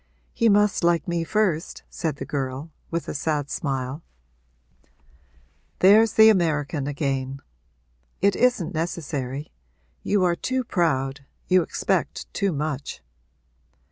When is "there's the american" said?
5.77-6.87